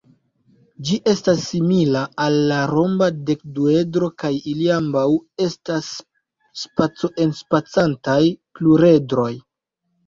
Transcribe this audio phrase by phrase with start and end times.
[0.87, 5.07] Ĝi estas simila al la romba dekduedro kaj ili ambaŭ
[5.49, 5.95] estas
[6.65, 8.21] spaco-enspacantaj
[8.59, 9.33] pluredroj.